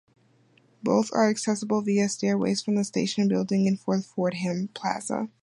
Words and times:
Both 0.81 1.11
are 1.13 1.29
accessible 1.29 1.83
via 1.83 2.09
stairways 2.09 2.63
from 2.63 2.73
the 2.73 2.83
station 2.83 3.27
building 3.27 3.67
and 3.67 3.79
from 3.79 4.01
Fordham 4.01 4.69
Plaza. 4.69 5.29